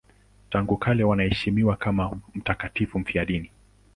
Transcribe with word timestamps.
Tangu 0.49 0.77
kale 0.77 1.03
wanaheshimiwa 1.03 1.75
kama 1.77 2.19
mtakatifu 2.35 2.99
mfiadini. 2.99 3.51